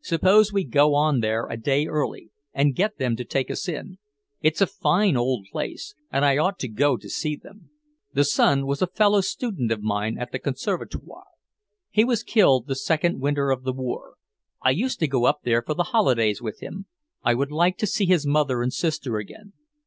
Suppose 0.00 0.50
we 0.50 0.64
go 0.64 0.94
on 0.94 1.20
there 1.20 1.46
a 1.46 1.58
day 1.58 1.86
early, 1.86 2.30
and 2.54 2.74
get 2.74 2.96
them 2.96 3.16
to 3.16 3.24
take 3.26 3.50
us 3.50 3.68
in? 3.68 3.98
It's 4.40 4.62
a 4.62 4.66
fine 4.66 5.14
old 5.14 5.46
place, 5.52 5.94
and 6.10 6.24
I 6.24 6.38
ought 6.38 6.58
to 6.60 6.68
go 6.68 6.96
to 6.96 7.10
see 7.10 7.36
them. 7.36 7.68
The 8.14 8.24
son 8.24 8.64
was 8.66 8.80
a 8.80 8.86
fellow 8.86 9.20
student 9.20 9.70
of 9.70 9.82
mine 9.82 10.16
at 10.18 10.32
the 10.32 10.38
Conservatoire. 10.38 11.26
He 11.90 12.02
was 12.02 12.22
killed 12.22 12.66
the 12.66 12.74
second 12.74 13.20
winter 13.20 13.50
of 13.50 13.64
the 13.64 13.74
war. 13.74 14.14
I 14.62 14.70
used 14.70 15.00
to 15.00 15.06
go 15.06 15.26
up 15.26 15.40
there 15.44 15.60
for 15.60 15.74
the 15.74 15.84
holidays 15.92 16.40
with 16.40 16.60
him; 16.60 16.86
I 17.22 17.34
would 17.34 17.52
like 17.52 17.76
to 17.76 17.86
see 17.86 18.06
his 18.06 18.26
mother 18.26 18.62
and 18.62 18.72
sister 18.72 19.18
again. 19.18 19.52